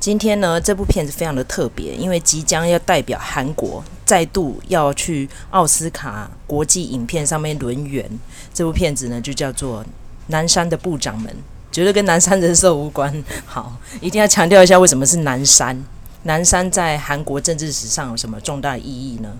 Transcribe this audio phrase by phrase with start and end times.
[0.00, 8.10] 今天呢，这部片子非常的特别，因为即将要代表韩国再度要去奥斯卡国际影片上面轮圆。
[8.54, 9.84] 这部片子呢，就叫做
[10.28, 11.30] 《南山的部长们》，
[11.70, 13.12] 绝对跟南山人寿无关。
[13.44, 15.84] 好，一定要强调一下，为什么是南山？
[16.22, 19.30] 南山在韩国政治史上有什么重大意义呢？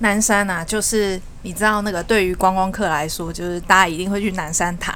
[0.00, 4.94] 南山啊，就是你知道那个对于观光客来说，就是大家一定会去南山塔。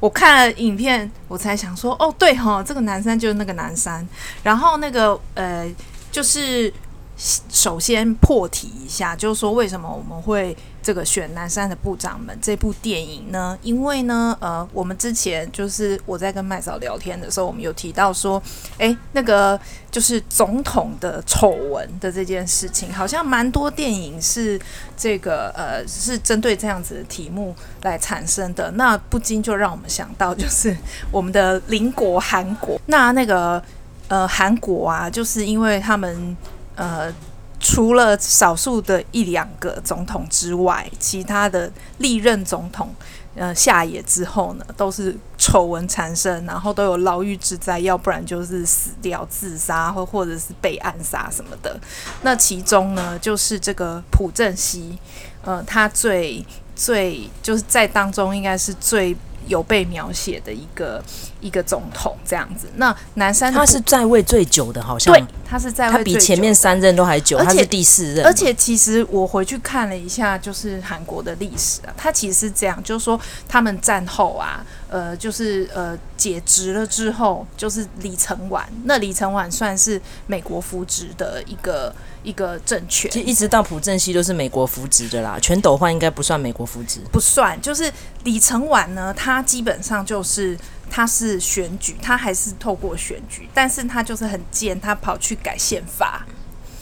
[0.00, 4.06] 我看了影片，我才想说，哦，对哈，这个南山就是那个南山。
[4.42, 5.68] 然后那个呃，
[6.12, 6.72] 就是
[7.18, 13.58] 首先破题一下，就是说为什么我们会这个选《南山的部长们》这部电影呢？
[13.60, 18.40] 因为呢，呃，我们之前就是我在跟麦嫂聊天的时候，我们有提到说，
[18.78, 19.58] 诶，那个
[19.90, 24.60] 就是总统的丑闻的这件事情，好像蛮多电影是
[24.96, 28.70] 这个呃，是针对这样子的题目来产生的。
[28.76, 30.76] 那不禁就让我们想到，就是
[31.10, 32.80] 我们的邻国韩国。
[32.86, 33.60] 那那个
[34.06, 36.36] 呃，韩国啊，就是因为他们
[36.78, 37.12] 呃。
[37.60, 42.94] 除了少数的一两个总统之外，其他的历任总统，
[43.34, 51.76] 呃，下野之后呢，都是丑闻缠身，然后都有牢狱之灾，要不然就是死掉、自杀，或或者是被暗杀什么的。
[52.22, 54.96] 那其中呢，就是这个朴正熙，
[55.42, 59.16] 呃，他最最就是在当中应该是最。
[59.46, 61.02] 有被描写的一个
[61.40, 68.24] 一个总统这样子，那南山他是在位最久的，好像对，他是在位，他比前面三任都还久，他是第四任。
[68.24, 81.94] 而且其实我回去看了一下，就是韩国的历史啊，他其实是这样，就是说他们战后啊，呃，就是呃解职了之后，就是李承晚，那李承晚算是美国扶植的一个。
[82.24, 85.38] 一个政权，其实一直到朴正熙都是美国扶植的啦。
[85.40, 87.58] 全斗焕应该不算美国扶植，不算。
[87.62, 87.90] 就是
[88.24, 90.58] 李承晚呢，他基本上就是
[90.90, 96.26] 他是选举，他还是透过选举，但是他就是很贱，他跑去改宪法。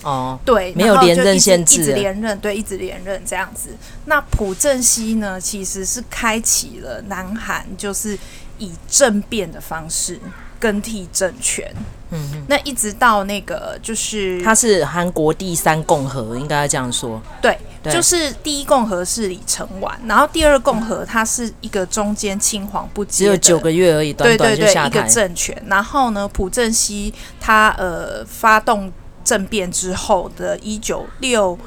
[0.03, 3.77] 哦，对，没有连任限制，一直连任，对，一直连任这样子。
[4.05, 8.16] 那朴正熙呢，其实是开启了南韩，就是
[8.59, 10.21] 以政变的方式
[10.59, 11.75] 更替政权。
[12.11, 17.21] 嗯哼，那一直到那个就是，他是韩国第三共和，应该要这样说。
[17.43, 24.89] 对，对，就是第一共和是李承晚，然后第二共和他是一个中间青黄不接，只有九个月而已，短短就下台。
[24.89, 25.65] 对对对，一个政权。
[25.66, 28.93] 然后呢，朴正熙他呃发动
[29.25, 31.59] 政变之后的一九六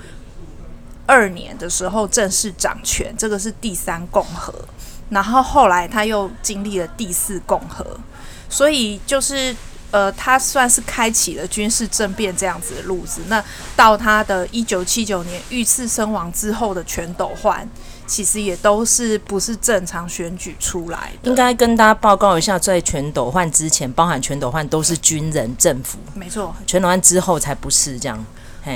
[1.06, 4.54] 二年的时候正式掌权，这个是第三共和。
[5.10, 7.86] 然后后来他又经历了第四共和，
[8.50, 9.56] 所以就是。
[9.92, 13.22] 呃，他算是开启了军事政变这样子的路子。
[13.26, 13.44] 那
[13.76, 17.68] 到他的一九七九年遇刺身亡之后的全斗焕，
[18.06, 21.32] 其实也都是不是正常选举出来的。
[21.32, 26.56] 应该跟大家报告一下，在全斗焕之前，包含全斗焕都是军人政府，没错。
[26.68, 28.24] 全斗焕之后才不是这样。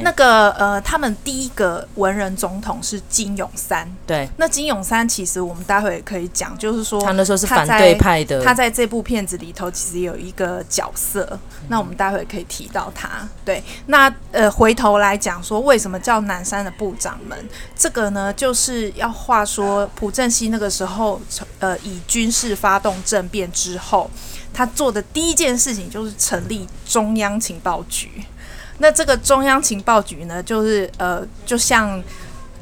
[0.03, 3.89] 那个呃，他们第一个文人总统是金永三。
[4.07, 8.43] 对，那金永三其实我们待会可以讲，就是说他那时候是反对派的。
[8.43, 13.27] 他在这部片子里头其实有一个角色，嗯、那我们待会可以提到他。
[13.45, 17.37] 对，那呃，回头来讲说，为什么叫南山的部长们？
[17.75, 21.21] 这个呢，就是要话说朴正熙那个时候，
[21.59, 24.09] 呃，以军事发动政变之后，
[24.53, 28.23] 他做的第一件事情就是成立中央情报局。
[28.79, 32.01] 那这个中央情报局呢，就是呃，就像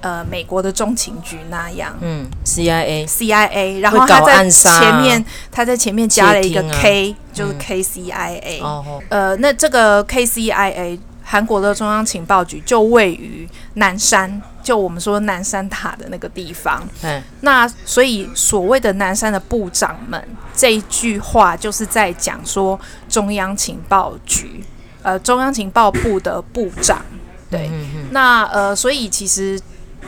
[0.01, 20.22] 呃美国的中情局那样，嗯，CIA，CIA，然后他在前面，他在前面加了一个 K，就是 KCIA，哦，呃，那这个 KCIA 韩国的中央情报局就位于南山，就我们说南山塔的那个地方，嗯，那所以所谓的南山的部长们
[20.53, 24.61] 这一句话，就是在讲说中央情报局。
[25.03, 27.03] 呃，中央情报部的部长，
[27.49, 29.59] 对，嗯、那呃，所以其实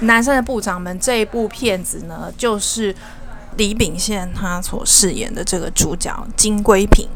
[0.01, 2.95] 南山的部长们这一部片子呢，就是
[3.57, 7.07] 李秉宪他所饰演的这个主角金圭平，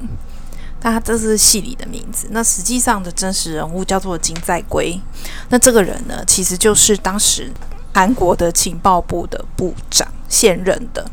[0.80, 2.28] 他这是戏里的名字。
[2.31, 5.00] 那实际上的真实人物叫做金在圭。
[5.50, 7.51] 那这个人呢，其实就是当时
[7.94, 11.06] 韩国的情报部的部长，现任的。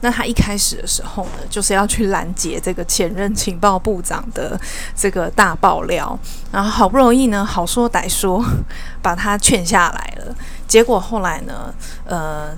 [0.00, 4.58] 那他一开始的时候呢，就是要去拦截这个前任情报部长的
[4.94, 6.18] 这个大爆料，
[6.52, 8.44] 然后好不容易呢，好说歹说
[9.00, 10.34] 把他劝下来了。
[10.68, 12.56] 结果后来呢，呃，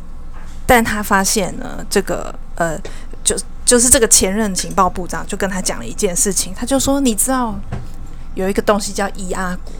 [0.66, 2.78] 但他发现呢，这个呃，
[3.22, 7.54] 就就是这个前任情报部长就跟他讲了一件事情，他就说：“你知道
[8.34, 9.72] 有一个东西叫伊阿古。”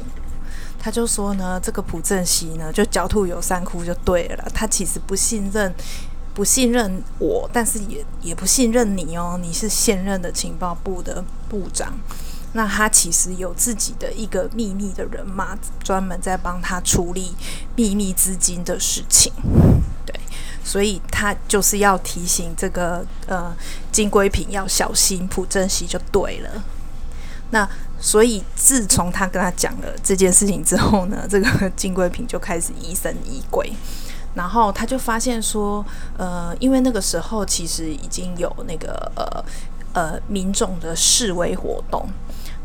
[0.80, 5.74] 他就说呢，这个朴正熙呢，就狡兔有三窟就对了，他其实不信任。
[6.38, 9.36] 不信任我，但是也也不信任你哦。
[9.42, 11.98] 你是现任的情报部的部长，
[12.52, 17.34] 那他其实有自己的一个秘密的人马，专门在帮他处理
[17.74, 19.32] 秘密资金的事情。
[20.06, 20.14] 对，
[20.62, 23.52] 所以他就是要提醒这个呃
[23.90, 26.62] 金龟平要小心朴正熙就对了。
[27.50, 27.68] 那
[27.98, 33.72] 所以自从他跟他讲了这件事情之后呢，这个金龟平就开始疑神疑鬼。
[34.34, 35.84] 然后他就发现说，
[36.16, 39.44] 呃，因为那个时候其实已经有那个呃
[39.92, 42.08] 呃民众的示威活动。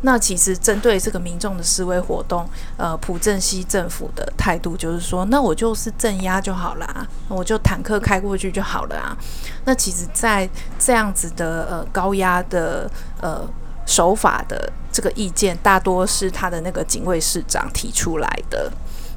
[0.06, 2.46] 那其实针对这个民众的示威活动，
[2.76, 9.18] 呃，朴正熙政府的态度就是说，那我就是镇压就好了，我就坦克开过去就好了啊。
[9.64, 13.48] 那其实，在这样子的呃高压的呃
[13.86, 18.70] 手法的这个意见，大多是他的那个警卫室长提出来的。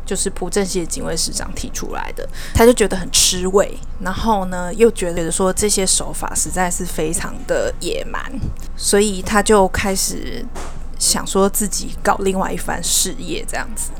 [0.06, 8.22] 就是朴正熙的警卫室长提出来的，他就觉得很吃味，然后呢，又觉得说这些手法实在是非常的野蛮，
[8.76, 10.46] 所以他就开始
[10.98, 13.90] 想说自己搞另外一番事业这样子。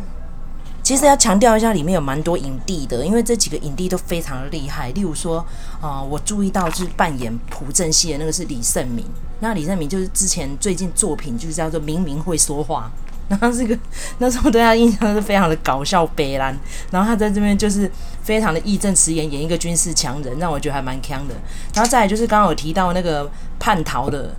[0.82, 4.88] 其实要强调一下，里面有蛮多影帝的，因为这几个影帝都非常的厉害。
[4.93, 5.44] 例如说，
[5.81, 9.05] 啊、我注意到就是扮演朴正熙的那个是李胜民，
[9.41, 12.88] 那李胜民就是之前最近作品就是叫做《明明会说话》。
[13.28, 13.76] 然后这个
[14.19, 16.56] 那时候对他印象是非常的搞笑悲蓝，
[16.93, 17.90] 然后他在这边就是
[18.23, 21.34] 非常的义正辞严演一个军事强人，让我觉得还蛮强的。
[21.75, 23.28] 然后再来就是刚刚有提到那个
[23.58, 24.32] 叛逃的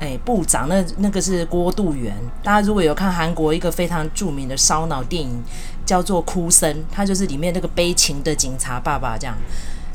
[0.00, 2.12] 哎部长，那那个是郭度元。
[2.42, 5.40] 大家如果有看韩国一个非常著名的烧脑电影
[5.86, 9.36] 叫做《哭声》，他就是里面那个悲情的警察爸爸这样。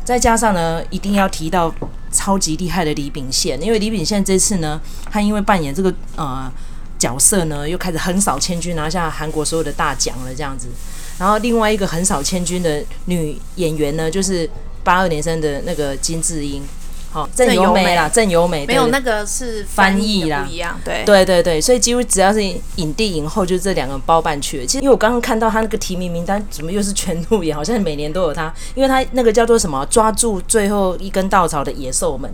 [0.05, 1.69] 再加上呢，一定要提到
[2.09, 4.79] 超级厉害的李秉宪，因为李秉宪这次呢，
[5.11, 6.49] 他因为扮演这个呃。
[6.97, 10.67] 角色呢，又开始横扫千军，拿下韩国所有的大奖了，这样子。
[11.19, 14.49] 然后另外一个横扫千军的女演员呢，就是
[14.83, 16.61] 八二年生的那个金智英，
[17.11, 22.39] 好郑有美啦，郑有美，没有那个是翻译啦，不一样，对对对对，所以几乎只要是
[22.75, 24.65] 影帝影后，就这两个包办去了。
[24.65, 27.55] 其实因为我刚刚看到他那个提名名单，怎么又是全路演？
[27.55, 32.31] 好像每年都有他，因为他那个叫做什么，抓住最后一根稻草的野兽们。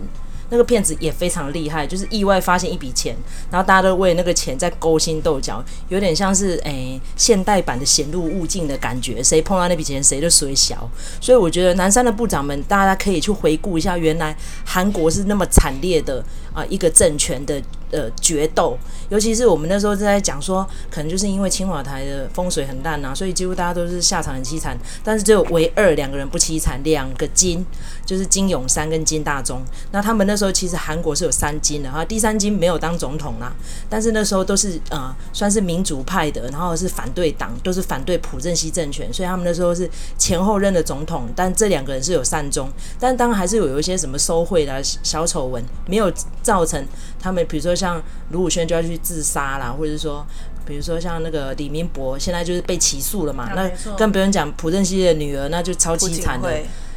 [0.54, 3.12] 那个骗子也非常厉害，就是意外发现一笔钱，
[3.50, 10.88] 然后大家都为那个钱在勾心斗角，有点像是诶、现代版的显露物镜的感觉，谁碰到那笔钱谁就谁小。
[11.20, 17.60] 所以我觉得南山的部长们，大家可以去回顾一下，原来韩国是那么惨烈的啊、一个政权的。
[17.94, 18.76] 呃决斗，
[19.08, 24.76] 尤其是我们那时候正在讲说，可能就是因为青瓦台的风水很烂呐，所以几乎大家都是下场很凄惨。
[25.04, 27.64] 但是只有唯二两个人不凄惨，两个金
[28.04, 29.62] 就是金永三跟金大中。
[29.92, 33.52] 那他们那时候其实韩国是有三金的哈，第三金没有当总统啦，
[33.88, 39.88] 但是那时候都是呃算是民主派的，然后是反对党，都是反对朴正熙政权，所以他们那时候是
[40.18, 41.28] 前后任的总统。
[41.36, 42.68] 但这两个人是有善终，
[42.98, 46.12] 但当然还是有有一些什么收贿的小丑闻，没有
[46.42, 46.84] 造成
[47.20, 48.02] 他们，比如说像。
[48.30, 50.26] 卢武铉就要去自杀啦，或者是说，
[50.66, 53.50] 比如说像那个李明博，现在就是被起诉了嘛。
[53.54, 56.50] 那更不用讲朴正熙的女儿，那就超凄惨的。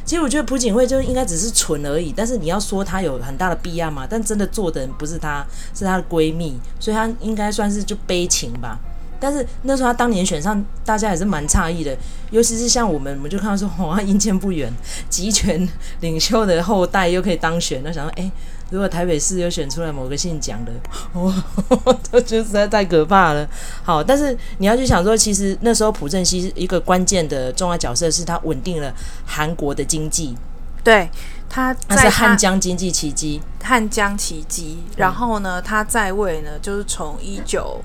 [0.04, 4.06] 其实我觉得朴槿惠就应该只是蠢而已，但是你要说她有很大的必要嘛？
[4.08, 8.80] 但真的做的人不是她，是她的闺蜜，所以她应该算是就悲情吧。
[9.20, 11.96] 但是那时候她当年选上，大家也是蛮诧异的，
[12.30, 14.72] 尤其是像我们，我们就看到说哇，阴间不远，
[15.10, 15.68] 集权
[16.00, 18.22] 领袖的后代又可以当选，那想说哎。
[18.24, 18.32] 欸
[18.70, 20.72] 如果台北市又选出来某个姓蒋的，
[21.14, 21.32] 我
[22.10, 23.48] 都觉得实在太可怕了。
[23.82, 28.92] 好，但是你要去想说，其实那时候朴正熙一个关键的重要角色是他稳定了
[29.24, 30.36] 韩国的经济，
[30.84, 31.08] 对，
[31.48, 34.84] 他在他是汉江经济奇迹，汉江奇迹。
[34.96, 37.80] 然后呢，他在位呢，就是从一九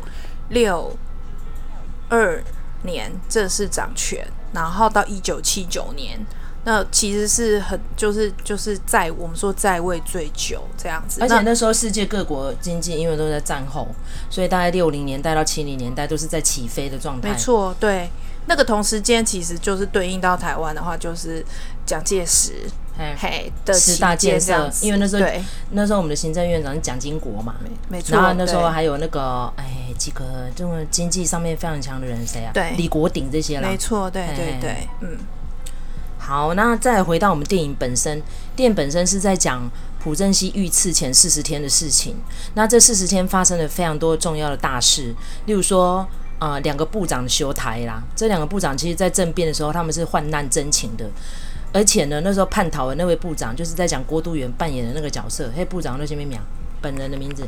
[0.49, 0.95] 六
[2.09, 2.43] 二
[2.83, 6.19] 年正式掌权，然后到一九七九年。
[6.65, 13.87] 那其实是很就是就是在我们说在位最久这样子，而且那时候世界各国经济因为都在战后，
[14.29, 17.29] 所以大概六零年代到七零年代都是在起飞的状态。
[17.29, 18.09] 没错，对，
[18.45, 21.45] 那个同时间其实就是对应到台湾的话，就是
[21.85, 22.53] 蒋介石
[22.97, 25.43] 嘿，嘿的十大建设，因为那时候对。
[25.71, 27.55] 那时候我们的行政院长是蒋经国嘛，
[27.89, 30.23] 没错，然后那时候还有那个哎几个
[30.55, 32.51] 这种经济上面非常强的人谁啊？
[32.53, 35.17] 对，李国鼎这些啦，没错，对对对，对，嗯。
[36.25, 38.23] 好，那再回到我们电影本身，
[38.55, 39.69] 电影本身是在讲
[40.01, 42.15] 朴正熙遇刺前四十天的事情。
[42.53, 45.13] 那这四十天发生了非常多重要的大事，
[45.47, 46.07] 例如说，
[46.39, 51.09] 呃，两个部长的修台啦，这两个部长其实在政变的时候他们是患难真情的，
[51.73, 56.39] 而且呢，那时候叛逃的那位部长就是在讲郭度元扮演的那个角色，嘿，部长那些名名，
[56.81, 57.43] 本人的名字，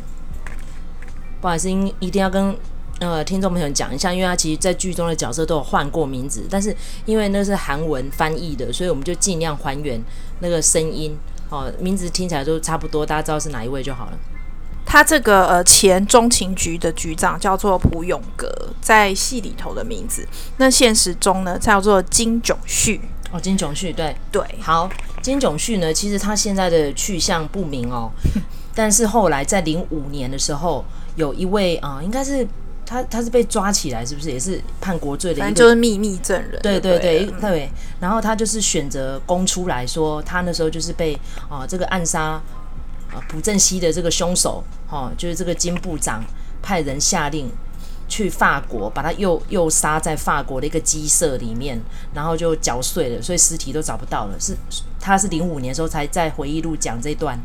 [1.40, 2.54] 不好意思，一定要跟。
[3.00, 6.74] 呃，听众朋友讲一下，因为他其实，在剧中的角色都有换过名字，但是
[7.06, 10.02] 因为那是韩文翻译的，所以我们就尽量还原
[10.40, 11.16] 那个声音。
[11.50, 14.18] 哦，名字听起来都差不多，大家知道是哪一位就好了。
[14.86, 18.50] 他这个呃前中情局的局长叫做朴永格，
[18.82, 20.26] 在戏里头的名字。
[20.58, 23.02] 那现实中呢叫做金炯旭。
[23.32, 24.42] 哦，金炯旭，对对。
[24.62, 24.90] 好，
[25.22, 28.10] 金炯旭呢，其实他现在的去向不明哦。
[28.74, 30.84] 但是后来在零五年的时候，
[31.16, 32.48] 有一位啊、呃，应该是。
[32.86, 35.40] 他他是被抓起来，是不是也是判国罪的？
[35.40, 36.62] 反正就是秘密证人。
[36.62, 41.16] 对对对对，然后他就是选择供出来说，他那时候就是被
[41.50, 42.44] 啊、呃、这个暗杀啊
[43.28, 46.24] 朴正熙的这个凶手，哈、哦，就是这个金部长
[46.62, 47.50] 派人下令
[48.08, 51.82] 去法国把他又又杀在法国的一个鸡舍里面，
[52.14, 54.40] 然后就绞碎了，所以尸体都找不到了。
[54.40, 54.56] 是
[55.00, 57.40] 他是零五年的时候才在回忆录讲这段。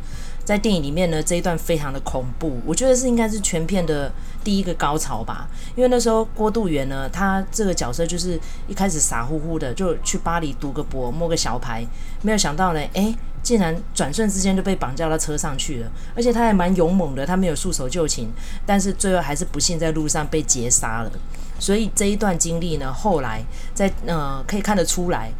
[0.44, 4.10] 在电影里面呢，这一段非常的恐怖，我觉得是应该是全片的
[4.42, 5.48] 第一个高潮吧。
[5.76, 11.86] 因为那时候郭度元呢，他这个角色就是一开始傻乎乎的就去巴黎赌个博，摸个小牌，
[12.22, 15.92] 没有想到呢，诶，竟然转瞬之间就被绑架到车上去了。
[16.16, 18.28] 而且他还蛮勇猛的，他没有束手就擒，
[18.66, 21.12] 但是最后还是不幸在路上被劫杀了。
[21.60, 25.30] 所以这一段经历呢，后来在呃可以看得出来，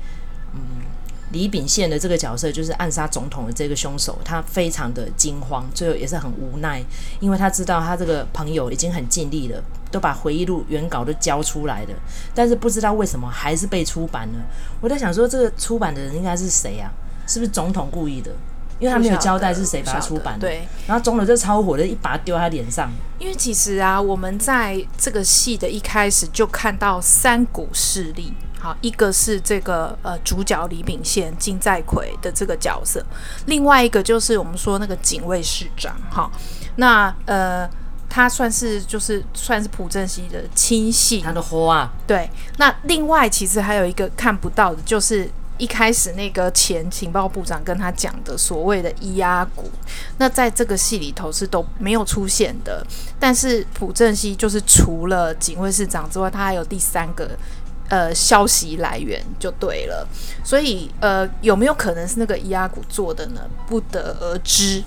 [0.55, 0.80] 嗯。
[1.33, 6.83] 李秉宪的这个角色就是暗杀总统的这个凶手，他非常的惊慌，最后也是很无奈，
[7.21, 11.95] 因为他知道他这个朋友已经很尽力了，都把回忆录原稿都交出来了，
[12.35, 14.39] 但是不知道为什么还是被出版了。
[14.81, 16.91] 我在想说，这个出版的人应该是谁啊？
[17.27, 18.33] 是不是总统故意的？
[18.81, 20.49] 因为他没有交代是谁把他出版的。
[20.49, 22.91] 对，然后总统就超火的一把他丢他脸上。
[23.19, 28.33] 因为其实啊，我们在这个戏的一开始就看到三股势力。
[28.61, 33.03] 好，一个是这个呃主角李秉宪、金在奎的这个角色，
[33.47, 36.31] 另外一个就是我们说那个警卫室长，哈，
[36.77, 37.67] 那呃
[38.11, 42.29] 他算是就是算是朴正熙的亲信，他的花啊，对。
[42.59, 49.71] 那另外其实还有一个看不到的，就是一开始那个前情报部长跟他讲的所谓的伊阿古，
[50.19, 52.87] 那在这个戏里头是都没有出现的。
[53.19, 57.31] 但是朴正熙就是除了警卫室长之外，他还有第三个。
[57.91, 60.07] 呃，消息来源就对了，
[60.45, 63.41] 所以呃，有没有可能是那个伊阿古做的呢？
[63.69, 64.83] 不得而知。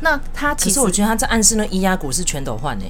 [0.00, 2.84] 那他其实我觉得他在暗示那伊阿古是全斗焕呢，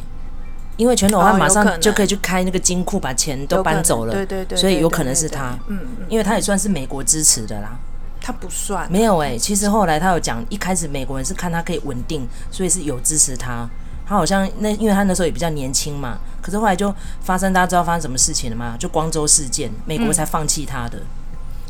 [0.76, 5.56] 因为全斗焕马上就可以去开那个金库，把钱都搬走了，对对对，所以有可能是他。
[5.68, 7.78] 嗯嗯，因为他也算是美国支持的啦。
[8.20, 13.68] 他不算，没有哎、欸，其实后来他有讲，一开始美国人是看他可以稳定，所以是有支持他。
[14.06, 18.76] 他好像那，因为他那时候也比较年轻嘛，可是后来就发生，大家知道发生什么事情了吗？
[18.78, 20.98] 就光州事件，美国才放弃他的。
[20.98, 21.06] 嗯。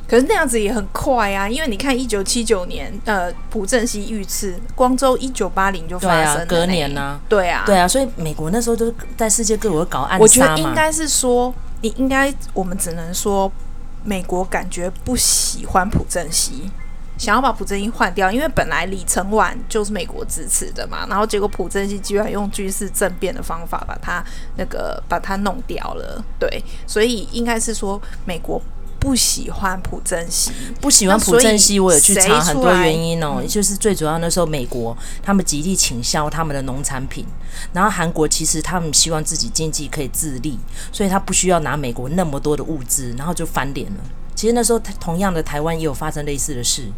[0.09, 10.21] 可是那样子也很快啊，因为你看一九七九年，呃，朴正熙遇刺，光州一九八零就发生了，对啊，隔年呢，啊，对啊，对啊，所以美国那时候就是在世界各国搞暗杀嘛。
[10.21, 13.51] 我觉得应该是说，你应该，我们只能说，
[14.05, 16.71] 美国感觉不喜欢朴正熙。
[17.23, 24.25] 想要把朴正熙换掉，因为本来李承晚就是美国支持的嘛，然后结果朴正熙居然用军事政变的方法把他
[24.57, 28.61] 那个把他弄掉了，对，所以应该是说美国
[28.99, 30.51] 不喜欢朴正熙，
[30.81, 37.25] 不喜欢朴正熙，我有去查很多原因哦，就是最主要那时候美国他们极力倾销他们的农产品，
[37.73, 40.59] 然后韩国其实他们希望自己经济可以自立，
[40.91, 44.01] 所以他不需要拿美国那么多的物资，然后就翻脸了。
[44.35, 46.91] 其实那时候同样的台湾也有发生类似的事。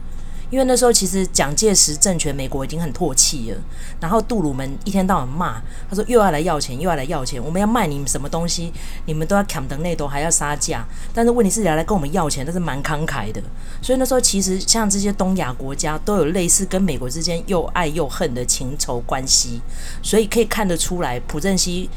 [0.51, 3.59] 因为那时候其实蒋介石政权，美国已经很唾弃了。
[3.99, 7.43] 然后杜鲁门一天到晚骂，他说又要来要钱，又要来要钱。
[7.43, 8.73] 我们要卖你们什么东西，
[9.07, 10.87] 你们都要砍得内斗，还要杀价。
[11.13, 13.43] 但是问题是，来来跟我们要钱，但是蛮慷慨的。
[13.83, 19.61] 所以那时候其实像这些东亚国家都有类似跟美国之间又爱又恨的情仇关系。
[20.03, 21.89] 所以可以看得出来，朴正熙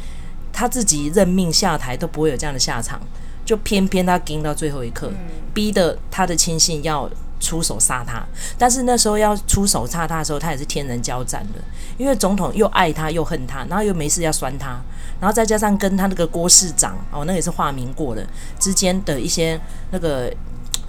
[0.52, 3.00] 他自己任命下台都不会有这样的下场，
[3.46, 5.12] 就偏偏他盯到最后一刻，
[5.54, 7.08] 逼得他的亲信要。
[7.40, 8.26] 出手杀他，
[8.58, 11.60] 但是那时候要出手杀他的时候，他也是天人交战的，
[11.98, 14.80] 因为总统又爱他又恨他，然后又没事要酸他，
[15.20, 18.26] 然后再加上跟他那个郭市长哦，那也是化名过的
[18.60, 19.60] 之间的一些
[19.92, 20.34] 那个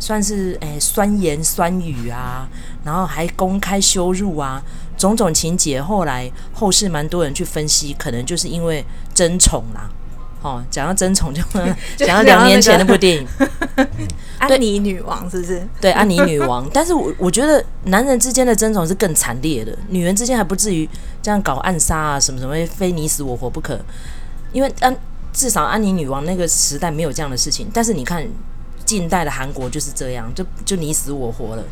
[0.01, 2.49] 算是诶、酸言酸语啊，
[2.85, 4.63] 然后还公开羞辱啊，
[4.97, 9.91] 种种情节，后来后世蛮多人去分析，可能就是因为争宠啦。
[10.43, 11.43] 哦，讲到争宠就
[11.97, 13.27] 讲到两年前那部电影，
[14.39, 15.67] 安妮女王是不是？
[15.81, 16.69] 对，安妮女王。
[16.73, 20.89] 但是我我觉得男人之间的争宠是更惨烈的，女人之间还不至于
[21.21, 23.79] 这样搞暗杀啊，什么什么，非你死我活不可。
[24.53, 24.97] 因为安
[25.33, 28.27] 至少安妮女王那个时代没有这样的事情，但是你看
[28.85, 31.65] 近代的韩国就是这样，就就你死我活了。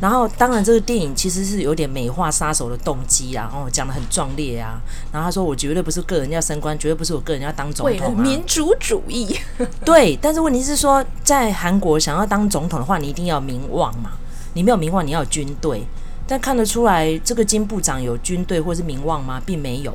[0.00, 4.80] 然后，当然，这个电影其实是有点美化杀手的动机啊，然后讲的很壮烈啊。
[5.12, 9.38] 然后他说：“我绝对不是个人要升官，绝对不是我个人要当总统啊。”民主主义。
[9.84, 14.10] 对，但是问题是说，在韩国想要当总统的话，你一定要名望嘛。
[14.54, 15.84] 你没有名望，你要有军队。
[16.26, 19.40] 但看得出来，这个金部长有军队或是名望吗？
[19.46, 19.92] 并没有，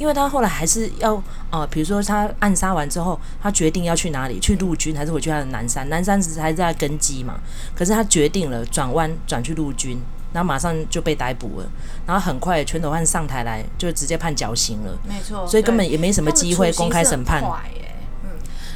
[0.00, 1.14] 因为他后来还是要
[1.50, 4.40] 啊、呃，比如说他暗杀完之后，他决定要去哪里？
[4.40, 5.86] 去陆军还是回去他的南山？
[5.90, 7.38] 南山只是还在根基嘛。
[7.76, 10.00] 可是他决定了转弯转去陆军，
[10.32, 11.66] 然后马上就被逮捕了，
[12.06, 14.98] 然后很快全斗焕上台来就直接判绞刑了。
[15.06, 17.44] 没错，所以根本也没什么机会公开审判。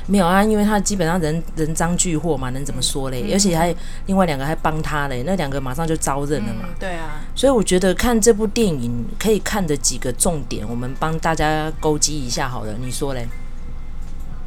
[0.06, 3.23] 没有啊，因为他基本上人人赃俱获嘛，能怎么说嘞？
[3.26, 6.64] 嗯、而且还另外两个还帮他嘞，那两个马上就招认了嘛。
[6.64, 12.75] 嗯、对啊，所以我觉得看这部电影可以看的几个重点，我们帮大家勾稽一下好了。
[12.78, 13.26] 你说嘞？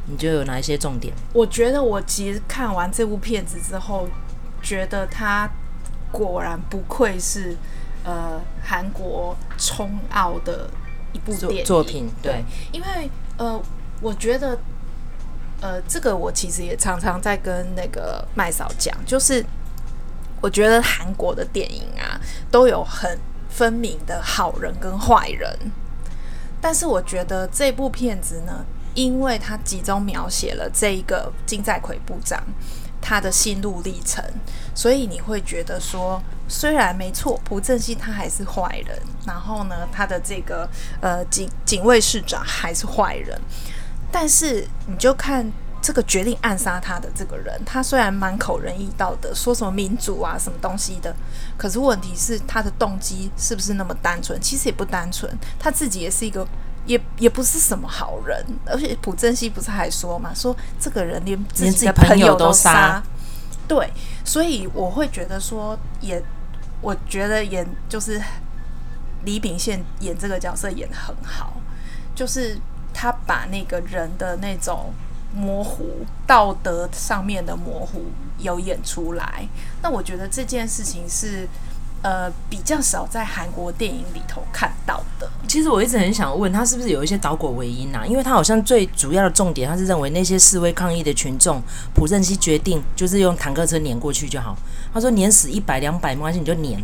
[0.06, 1.12] 你觉得有哪一些重点？
[1.32, 4.08] 我觉得我其实看完这部片子之后，
[4.62, 5.50] 觉得他
[6.12, 7.56] 果然不愧是
[8.04, 10.70] 呃韩国冲奥的
[11.12, 12.08] 一部电影作品。
[12.22, 13.60] 对，对，因为呃，
[14.00, 14.56] 我觉得。
[15.60, 19.44] 呃，这个我其实也常常在跟那个麦嫂讲，就是
[20.40, 25.58] 我觉得韩国的电影啊，都有很分明的好人跟坏人，
[26.60, 32.40] 但是我觉得这部片子呢，因为它集中描写了这一个金在奎部长
[33.00, 34.24] 他的心路历程，
[34.74, 38.96] 所以你会觉得说，虽然没错，朴正熙他还是坏人，
[39.26, 40.68] 然后呢，他的这个
[41.00, 43.40] 呃警警卫室长还是坏人。
[44.10, 45.50] 但是你就看
[45.80, 51.14] 这个决定暗杀他的这个人，他虽然满口仁义道德，说什么民主啊什么东西的，
[51.56, 54.38] 可是问题是他的动机是不是那么单纯？
[54.40, 56.46] 其实也不单纯，他自己也是一个，
[56.84, 58.44] 也也不是什么好人。
[58.66, 63.02] 而且朴正熙不是还说嘛，说这个人连自己的朋友都杀，
[63.68, 63.92] 对，
[64.24, 66.22] 所以我会觉得说，也
[66.80, 68.20] 我觉得演就是
[69.24, 71.52] 李秉宪演这个角色演得很好，
[72.14, 72.58] 就是。
[73.00, 74.92] 他把那个人的那种
[75.32, 78.06] 模糊、道德上面的模糊
[78.38, 79.46] 有演出来，
[79.80, 81.48] 那我觉得这件事情是
[82.02, 85.30] 呃比较少在韩国电影里头看到的。
[85.46, 88.04] 其实我一直很想问他，是不是有一些导果为因啊？
[88.04, 91.62] 因为他好像最主要的重点，他是认为那些示威抗议的群众，
[91.94, 94.56] 朴正熙决定就是用坦克车碾过去就好。
[94.92, 96.82] 他说碾死一百两百没关系，你就碾。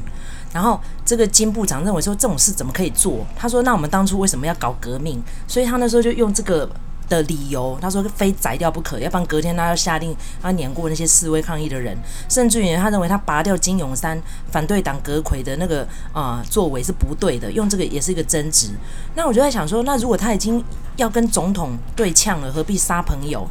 [0.55, 3.27] 然后这个金部长认为说，这种事怎么可以做？
[3.37, 5.21] 他说，那我们当初为什么要搞革命？
[5.49, 6.71] 所以他那时候就用这个
[7.09, 14.17] 的理由，他说非宰掉不可，要不然隔天他要下令他碾过那些示威抗议的人，甚至于他认为他拔掉金泳山
[14.51, 18.71] 反对党阁揆的那个啊、作为是不对的，用这个也是一个争执。
[19.17, 20.65] 那我就在想说，那如果他已经
[20.97, 23.47] 要跟总统对呛了，何必杀朋友？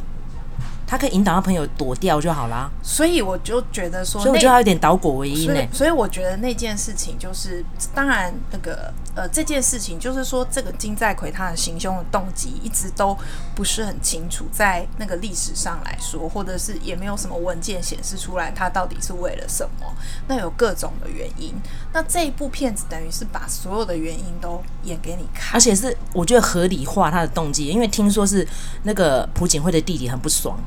[0.86, 5.60] 他可以引导他朋友躲掉就好啦，所以我就觉得说，所以我觉得他有点倒果为因呢。
[5.72, 13.16] 所以我觉得那件事情就是，当然那个呃，这件事情就是说，这个金在奎他的行凶的动机一直都
[13.54, 19.86] 不是很清楚，在那个历史上来说，或者是也没有什么文件显示出来他到底是为了什么。
[20.28, 21.54] 那有各种的原因。
[21.92, 28.46] 那这一部片子等于是把所有的原因都演给你看， 而且是我觉得合理化他的动机，因为听说是
[28.82, 30.58] 那个朴槿惠的弟弟很不爽。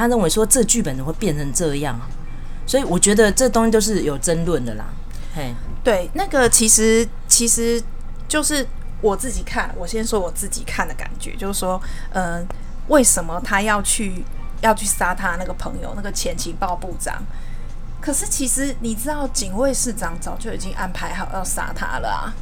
[0.00, 1.94] 他认为说，这剧本怎么会变成这样？
[2.66, 4.86] 所以我觉得这东西都是有争论的啦。
[5.34, 7.78] 嘿，对，那个其实其实
[8.26, 8.66] 就是
[9.02, 11.78] 我自己看，我先说我自己看的感觉，就是说，
[12.14, 12.46] 嗯、
[12.88, 14.24] 为什么他要去
[14.62, 17.22] 要去杀他那个朋友，那个前情报部长？
[18.00, 22.32] 可是其实你知道，警卫室长早就已经安排好要杀他了啊。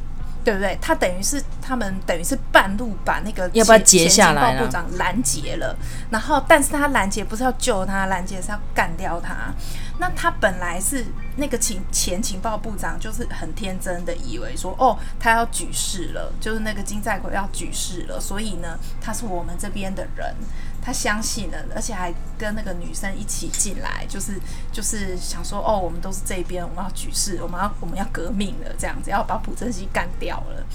[0.49, 0.75] 对不对？
[0.81, 5.77] 他等于是他们等于是半路把那个要不要截下来情报部长拦截了，
[6.09, 9.53] 然后但是他拦截不是要救他，拦截是要干掉他。
[9.99, 20.33] 那他本来是那个情前情报部长，就是很天真的以为说，哦，他要举事了，就是那个金在奎要举事了，所以呢，他是我们这边的人。
[20.81, 24.39] 他相信了，而且还跟那个女生一起进来，就是
[24.71, 30.65] 就是想说，哦，我们都是这边，我们要举事，我们要我们要革命了，这样子要把朴正熙干掉了。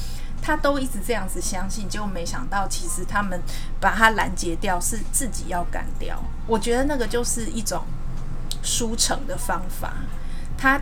[0.43, 3.40] 他都一直这样子相信，结果没想到，其实他们
[3.81, 6.23] 把他拦截掉是自己要干掉。
[6.47, 7.83] 我觉得那个就是一种
[8.62, 9.95] 输成的方法。
[10.59, 10.79] 他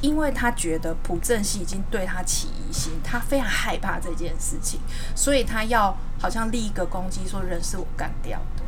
[0.00, 4.80] 因为他觉得朴正熙已经对他起疑心，他非常害怕这件事情，
[5.14, 8.62] 所以他要好像立一个攻击，说人是我干掉的。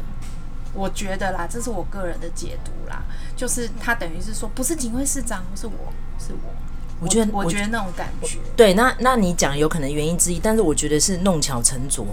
[0.74, 3.02] 我觉得啦，这是我个人的解读啦，
[3.34, 5.72] 就是他等于是说，不是警卫室长，是我
[6.18, 6.52] 是我，
[7.00, 12.04] 我觉得我，我觉得那种感觉，对，那那你讲有可能原因之一，但是我觉得是弄巧成拙，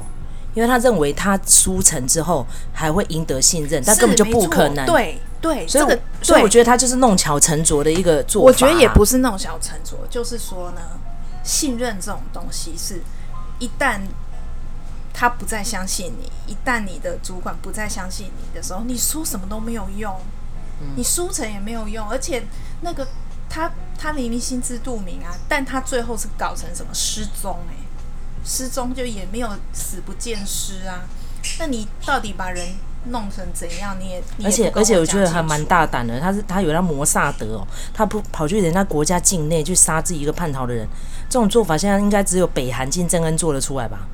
[0.53, 8.47] 因为他认为他输成之后还会赢得信任，但根本就不可能，对对，所以、这个、所以我觉得他就是弄巧成拙的一个做法、啊。
[8.47, 10.81] 我觉得也不是弄巧成拙，就是说呢，
[11.43, 13.01] 信任这种东西是
[13.59, 13.99] 一旦。
[15.13, 20.13] 他不再相信你，一旦你的主管不再相信你的时候，你说什么都没有用，
[20.95, 22.43] 你输成也没有用，而且
[22.81, 23.07] 那个
[23.47, 27.59] 他他明明心知肚明啊，但他最后是搞成什么失踪？
[27.69, 27.75] 哎，
[28.43, 31.03] 失踪就也没有死不见尸啊。
[31.59, 32.65] 那你到底把人
[33.09, 33.95] 弄成怎样？
[33.99, 40.87] 你也，你也而且而且我觉得还蛮大胆的，他是他有那摩萨德哦，他不跑去人家国家境内去杀自己一个叛逃的人，
[41.29, 44.07] 这种做法现在应该只有北韩金正恩做得出来吧？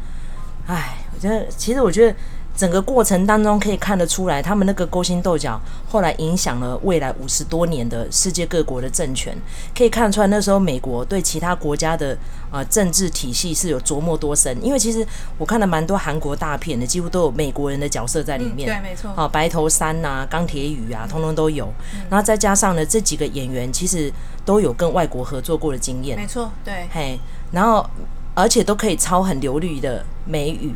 [0.70, 2.16] 哎，我觉得其实我觉得。
[2.58, 9.34] 整个过程当中可以看得出来，他们那个勾心斗角，后来影响了未来五十多年的世界各国的政权。
[9.74, 12.18] 可以看得出来，那时候美国对其他国家的
[12.52, 14.54] 呃政治体系是有琢磨多深。
[14.62, 18.68] 因为其实我看了蛮多韩国大片的，几乎都有美国人的角色在里面。
[18.68, 19.10] 嗯、对，没错。
[19.12, 21.72] 啊，白头山呐、啊，钢铁雨啊，通通都有。
[22.10, 24.12] 然后再加上呢，这几个演员其实
[24.44, 26.18] 都有跟外国合作过的经验。
[26.18, 26.90] 没错，对。
[26.92, 27.18] 嘿，
[27.54, 27.90] 然后
[28.40, 30.74] 而且都可以操很流利的美语。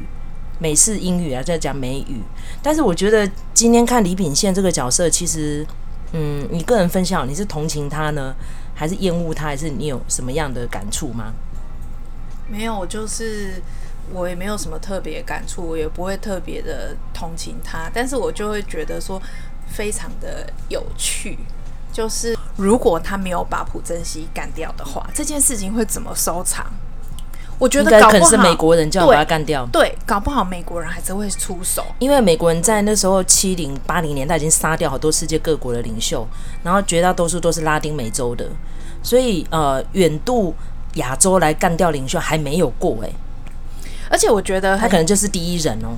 [0.59, 2.21] 美式英语啊，在讲美语，
[2.61, 5.65] 但是我觉得今天看李秉宪这个角色，其实，
[6.13, 8.33] 嗯，你个人分享，你是同情他呢，
[8.73, 11.33] 还是厌恶他，还是你有什么样的感触吗？
[12.47, 13.61] 没有，就是
[14.13, 19.21] 我也没有什么特别感触，我也不会特别的同情他，但是我就会觉得说
[19.67, 21.39] 非常的有趣，
[21.91, 26.71] 就是如果他没有把朴正熙干掉的话，这件事情会怎么收场？
[27.63, 36.27] 我觉得搞不好可能是美国人就要把他干掉，对，对，搞不好美国人还是会出手，因为美国人在那时候七零八零年代已经杀掉好多世界各国的领袖，
[36.61, 38.45] 然后绝大多数都是拉丁美洲的，
[39.01, 40.53] 所以呃，远渡
[40.95, 43.09] 亚洲来干掉领袖还没有过哎，
[44.09, 45.95] 而且我觉得他可能就是第一人哦。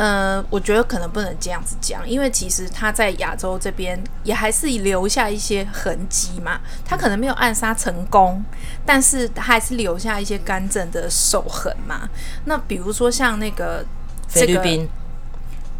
[0.00, 6.58] 呃，我觉得可能不能这样子讲，因为其实他在亚洲这边也还是留下一些痕迹嘛。
[6.86, 8.42] 他可能没有暗杀成功，
[8.86, 12.08] 但是他还是留下一些干政的手痕嘛。
[12.46, 13.84] 那比如说像那个
[14.26, 14.88] 菲律宾，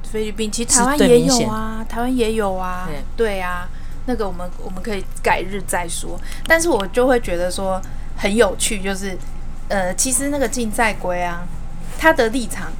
[0.02, 3.66] 菲律宾其实台湾也有啊，台湾也有啊，对，啊。
[4.04, 6.20] 那个我们我们可以改日再说。
[6.46, 7.80] 但是我就会觉得说
[8.18, 9.16] 很有趣，就是
[9.68, 11.46] 呃，其实那个近在龟啊，
[11.98, 12.70] 他的立场。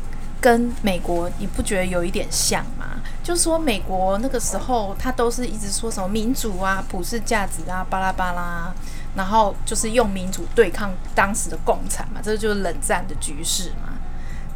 [0.40, 2.87] 跟美国，你不觉得有一点像吗？
[3.22, 8.72] 就是说，美国那个时候，他都是一直说什么民主啊、普世价值啊、巴拉巴拉，
[9.14, 13.92] 然后就是用民主对抗当时的共产嘛，这就是冷战的局势嘛。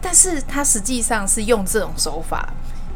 [0.01, 2.53] 但是他实际上是用这种手法，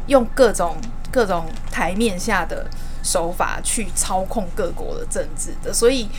[0.07, 0.75] 用各种
[1.11, 2.67] 各种台面下的
[3.03, 6.09] 手法去操控各国的政治的，所以。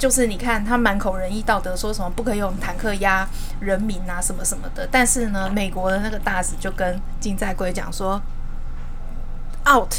[0.00, 3.28] 就是你看他满口仁义道德，说什么不可以用坦克压
[3.60, 4.88] 人民啊，什么什么的。
[4.90, 8.18] 但是呢，美国的那个大使就跟金在圭讲说
[9.70, 9.92] ，out，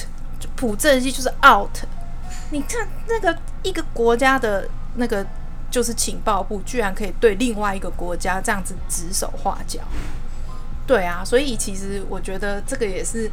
[0.56, 1.86] 朴正熙就是 out。
[2.50, 5.24] 你看那个一个国家的那个
[5.70, 9.82] 就是情报部，居然可以对另外一个国家这样子指手画脚。
[10.88, 13.32] 对啊，所以其实我觉得这个也是。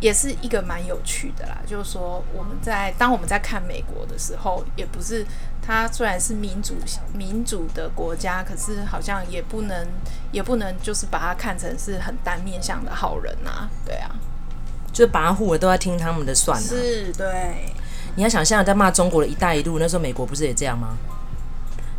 [0.00, 5.26] 也是一个蛮有趣的啦，就是说我们在当我们在看美国的时候，也不是
[5.60, 6.74] 它虽然是民主
[7.12, 9.88] 民主的国家，可是好像也不能
[10.30, 14.10] 也不能就是把它看成是很单面向的好人啊，对啊，
[14.92, 17.72] 就是跋扈的都要听他们的算啊，是，对。
[18.14, 20.96] 你要想象在骂中国的一带一路，那时候美国不是也这样吗？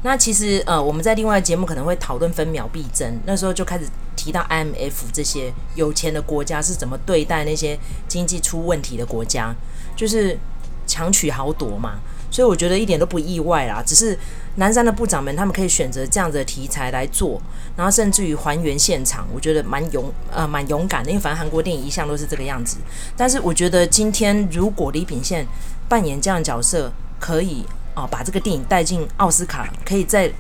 [0.04, 3.86] 那其实呃，我们在另外节目可能会讨论分秒必争，那时候就开始
[4.20, 9.56] 提到 IMF 这些有钱的国家是怎么对待那些经济出问题的国家，
[9.96, 10.38] 就是
[10.86, 12.00] 强取豪夺嘛。
[12.30, 14.18] 所以我觉得一点都不意外啦，只是
[14.56, 17.42] 南山的部长们他们可以选择这样的题材来做，
[17.78, 22.78] 然后甚至于还原现场，我觉得蛮勇呃蛮勇敢的，因为反正韩国电影一向都是这个样子。
[23.16, 25.48] 但是我觉得今天如果李秉宪
[25.88, 27.66] 扮演这样的角色，可以。
[27.96, 30.32] 哦，把这个电影带进奥斯卡，可以在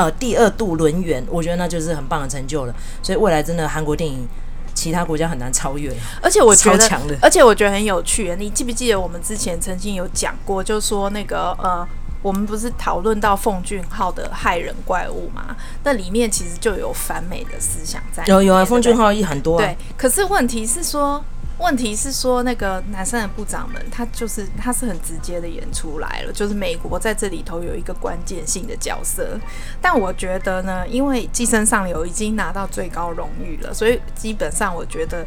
[0.00, 2.74] 呃第二度轮圆，我觉得那就是很棒的成就了。
[3.02, 4.26] 所以未来真的韩国电影，
[4.74, 5.92] 其他国家很难超越。
[6.22, 6.88] 而且我觉得，
[7.20, 8.34] 而且我觉得很有趣。
[8.38, 11.86] 你记不记得我们之前曾经有讲过，就是说那个呃，
[12.22, 15.54] 我们不是讨论到奉俊昊的害人怪物嘛？
[15.84, 18.24] 那里面其实就有反美的思想在。
[18.26, 19.64] 有有啊，奉俊昊也很多啊。
[19.66, 21.22] 对，可是问题是说。
[21.60, 29.38] 问题是说，那个男生的部长们，他就是他是很直接的演出来了，就是美国在这里头有一个关键性的角色。
[29.80, 35.24] 但我觉得呢，因为《寄生上流》已经拿到最高荣誉了，所以基本上我觉得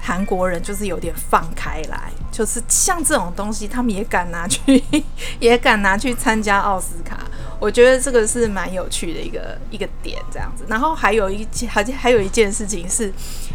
[0.00, 4.82] 韩国人就是有点放开来，就是像这种东西，他们也敢拿去，
[5.38, 7.20] 也敢拿去参加奥斯卡。
[7.60, 10.64] 我觉得这个是蛮有趣的一个一个点，这样子。
[10.68, 13.12] 然后还有一件，还还有一件事情是，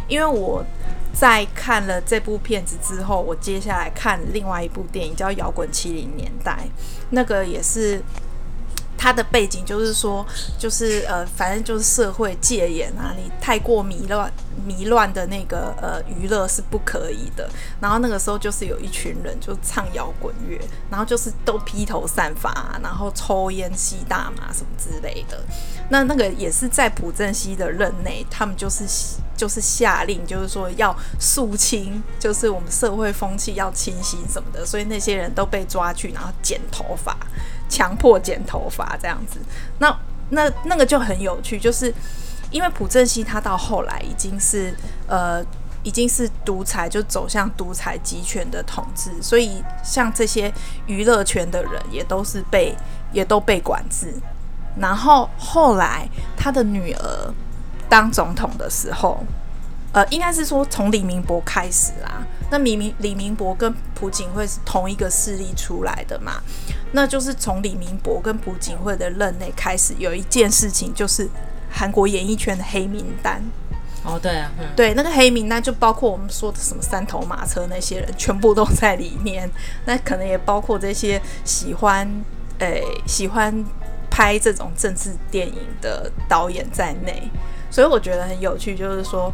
[0.08, 0.64] 因为我。
[1.12, 6.52] 在看了这部片子之后，我接下来看另外一部电影叫《摇滚七零年代》，
[7.10, 8.00] 那个也是
[8.98, 10.26] 他的背景就是说，
[10.58, 14.30] 就是呃，反正就是社会戒严啊，你太过迷乱
[14.66, 17.48] 迷乱的那个呃娱乐是不可以的。
[17.80, 25.40] 然后那个时候就是有一群人就唱摇滚乐，然后就是都披头散发，然后抽烟吸大麻什么之类的。
[25.90, 28.84] 那那个也是在朴正熙的任内，他们就是
[29.36, 34.66] 就是下令，就是说要肃清，就是我们社会风气要清新什么的。
[34.66, 37.16] 所以那些人都被抓去，然后剪头发。
[37.68, 39.38] 强迫剪头发这样子，
[39.78, 39.96] 那
[40.30, 41.92] 那那个就很有趣，就是
[42.50, 44.74] 因为朴正熙他到后来已经是
[45.06, 45.44] 呃
[45.82, 50.52] 已经是独裁，就走向独裁集权的统治，所以像这些
[50.86, 52.76] 娱乐圈的人也都是被
[53.12, 54.12] 也都被管制。
[54.78, 57.34] 然后后来他的女儿
[57.88, 59.24] 当总统的时候，
[59.92, 62.26] 呃，应该是说从李明博开始啦。
[62.50, 66.40] 那李明李明博跟朴槿惠是同一个势力出来的嘛？
[66.92, 71.28] 那就是从李明博跟朴槿惠的任内开始，有一件事情就是
[71.70, 73.42] 韩国演艺圈的黑名单。
[74.04, 79.50] 哦，对啊，嗯、对，那个黑名单就包括我们说的什么三头马车那些人，全部都在里面。
[79.84, 82.08] 那可能也包括这些喜欢
[82.58, 83.64] 诶、欸、喜欢
[84.08, 87.28] 拍这种政治电影的导演在内。
[87.70, 89.30] 所以我觉得很有趣，就是说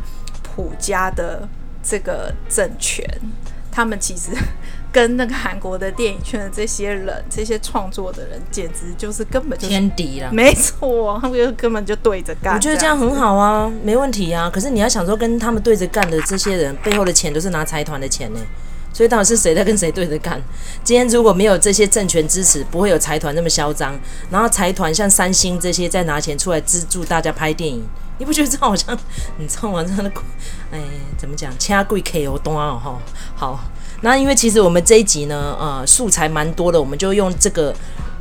[0.54, 1.48] 朴家的
[1.82, 3.08] 这个政权，
[3.70, 4.30] 他们其实。
[4.94, 10.30] 跟那个韩国的电影圈的这些人，这些创作的人，简直就是根本就天敌了。
[10.32, 12.54] 没错，他们就根本就对着干。
[12.54, 14.48] 我觉得这样很好啊，没问题啊。
[14.48, 18.38] 可是你要想说，跟他们对着干的这些人背后的钱都是拿财团的钱呢，
[18.92, 20.40] 所以到底是谁在跟谁对着干？
[20.84, 23.98] 今天如果没有这些政权支持，不会有财团那么嚣张。
[24.30, 27.84] 然后财团像三星这些在拿钱出来资助大家拍电影，
[28.18, 28.96] 你不觉得这好像
[29.38, 29.82] 你知道吗？
[29.82, 30.10] 这样的，
[30.70, 30.80] 哎，
[31.16, 31.52] 怎么讲？
[31.58, 32.98] 掐贵 K O 东啊，哈，
[33.36, 33.60] 好。
[34.02, 37.74] 那因为其实我们这一集呢，呃，素材蛮多的，我们就用这个。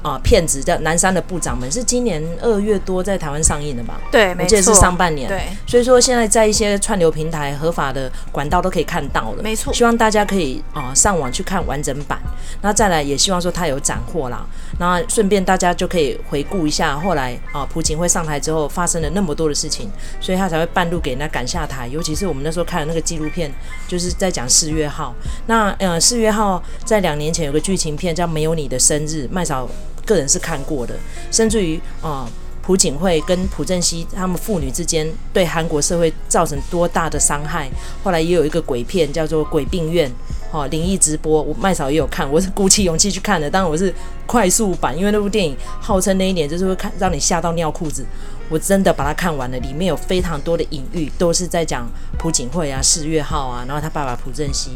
[0.04, 4.00] 啊，骗子叫《南山的部长们》是今年二月多在台湾上映的吧？
[4.12, 5.30] 对，我记得是上半年。
[5.30, 9.42] 对，所以说现在在一些串流平台合法的管道都可以看到了。
[9.42, 12.20] 没错，希望大家可以啊、呃、上网去看完整版。
[12.62, 14.46] 那再来也希望说他有斩获啦。
[14.78, 19.90] 那顺便大家就可以回顾一下后来啊，朴槿惠上台之后发生了那么多的事情，
[20.20, 21.88] 所以他才会半路给人家赶下台。
[21.88, 23.50] 尤其是我们那时候看的那个纪录片，
[23.88, 25.16] 就是在讲四月号。
[25.48, 29.70] 那呃，四月号在两年前有个剧情片叫《没有你的生日》，麦嫂。
[30.06, 30.96] 个人是看过的，
[31.32, 32.30] 甚至于啊，
[32.62, 37.70] 朴槿惠跟朴正熙他们父女之间对韩国社会造成多大的伤害。
[38.04, 40.10] 后来也有一个鬼片叫做《鬼病院》，
[40.52, 43.94] 哦，灵异直播，我麦嫂也有看，我是鼓起勇气去看的，当然我是
[44.26, 48.06] 快速版，因为那部电影号称那一年就是会看让你吓到尿裤子，
[48.50, 51.86] 我真的把它看完了，里面有非常多的隐喻，都是在讲
[52.18, 54.72] 朴槿惠啊、四月号啊，然后他爸爸朴正熙。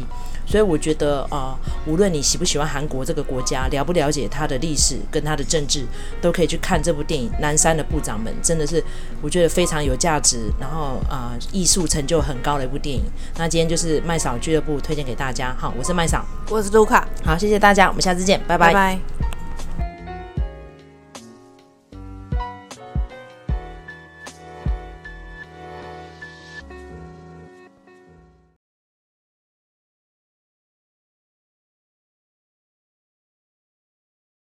[0.48, 5.84] 所以我觉得啊、呃，无论你喜不喜欢韩国这个国家，了不了解它的历史跟它的政治，
[6.22, 8.82] 都可以去看这部电影《南山的部长们》，真的是
[9.20, 13.02] 我觉得非常有价值，然后啊，呃、艺术成就很高的一部电影。
[13.36, 18.68] 那今天就是麦嫂俱乐部推荐给大家，好，我是麦嫂，我是卢卡，好，谢谢大家，我们下次见，拜拜。
[18.68, 19.37] 拜拜。